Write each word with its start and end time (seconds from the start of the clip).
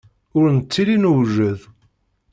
Ur 0.39 0.45
nettili 0.55 0.97
newjed. 0.99 1.59